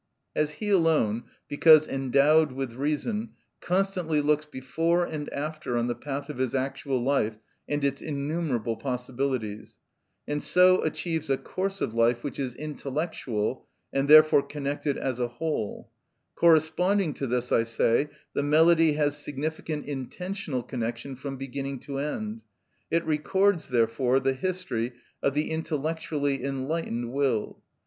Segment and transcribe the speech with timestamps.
[0.35, 6.27] As he alone, because endowed with reason, constantly looks before and after on the path
[6.27, 7.37] of his actual life
[7.69, 9.77] and its innumerable possibilities,
[10.27, 15.27] and so achieves a course of life which is intellectual, and therefore connected as a
[15.27, 15.91] whole;
[16.33, 22.41] corresponding to this, I say, the melody has significant intentional connection from beginning to end.
[22.89, 27.61] It records, therefore, the history of the intellectually enlightened will.